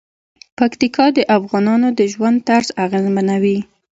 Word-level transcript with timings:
پکتیکا 0.57 1.05
د 1.17 1.19
افغانانو 1.37 1.87
د 1.99 2.01
ژوند 2.13 2.37
طرز 2.47 2.67
اغېزمنوي. 2.85 3.57